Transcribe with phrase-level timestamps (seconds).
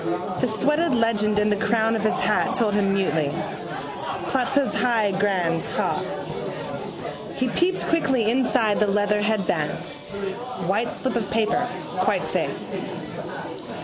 [0.39, 3.29] The sweated legend in the crown of his hat told him mutely:
[4.31, 6.01] Plasto's high grade ha.
[7.35, 9.89] He peeped quickly inside the leather headband.
[10.65, 11.67] White slip of paper.
[11.99, 12.49] Quite safe.